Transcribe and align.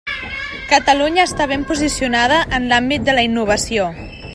Catalunya 0.71 1.25
està 1.29 1.47
ben 1.53 1.67
posicionada 1.73 2.41
en 2.59 2.69
l'àmbit 2.73 3.09
de 3.11 3.17
la 3.21 3.29
innovació. 3.31 3.93